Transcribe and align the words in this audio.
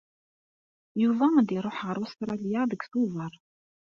Yuba 1.01 1.25
ad 1.39 1.49
iruḥ 1.57 1.77
ɣer 1.87 1.97
Ustṛalya 2.05 2.61
deg 2.71 2.81
Tubeṛ. 2.91 3.33